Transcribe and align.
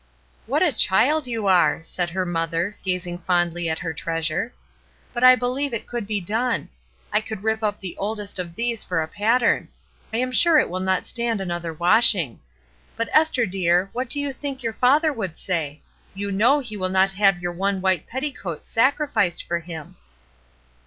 '^What 0.49 0.67
a 0.67 0.71
child 0.73 1.27
you 1.27 1.45
are!" 1.45 1.83
said 1.83 2.09
her 2.09 2.25
mother, 2.25 2.75
gazing 2.83 3.19
fondly 3.19 3.69
at 3.69 3.77
her 3.77 3.93
treasure. 3.93 4.51
''But 5.13 5.23
I 5.23 5.35
believe 5.35 5.75
it 5.75 5.85
could 5.85 6.07
be 6.07 6.19
done. 6.19 6.69
I 7.13 7.21
coul4,rip 7.21 7.61
up 7.61 7.79
the 7.79 7.95
oldest 7.99 8.39
of 8.39 8.55
these 8.55 8.83
for 8.83 9.03
a 9.03 9.07
pattern; 9.07 9.67
I 10.11 10.17
am 10.17 10.31
sure 10.31 10.57
it 10.57 10.69
will 10.71 10.79
not 10.79 11.05
stand 11.05 11.39
another 11.39 11.71
washing. 11.71 12.39
But 12.97 13.09
Esther, 13.13 13.45
dear, 13.45 13.91
what 13.93 14.09
do 14.09 14.19
you 14.19 14.33
think 14.33 14.63
your 14.63 14.73
father 14.73 15.13
would 15.13 15.37
say? 15.37 15.83
You 16.15 16.31
know 16.31 16.61
he 16.61 16.75
will 16.77 16.89
not 16.89 17.11
have 17.11 17.39
your 17.39 17.53
one 17.53 17.79
white 17.79 18.07
petticoat 18.07 18.65
sacri 18.65 19.05
ficed 19.07 19.43
for 19.45 19.59
him." 19.59 19.97